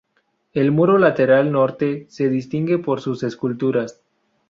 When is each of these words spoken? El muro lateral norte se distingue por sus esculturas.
El 0.53 0.71
muro 0.71 0.97
lateral 0.97 1.51
norte 1.51 2.07
se 2.09 2.27
distingue 2.27 2.79
por 2.79 3.01
sus 3.01 3.21
esculturas. 3.21 4.01